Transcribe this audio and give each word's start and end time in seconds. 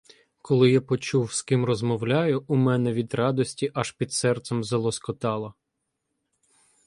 Коли 0.41 0.71
я 0.71 0.81
почув, 0.81 1.33
з 1.33 1.41
ким 1.41 1.65
розмовляю, 1.65 2.43
у 2.47 2.55
мене 2.55 2.93
від 2.93 3.13
радості 3.13 3.71
аж 3.73 3.91
під 3.91 4.11
серцем 4.13 4.63
залоскотало. 4.63 5.53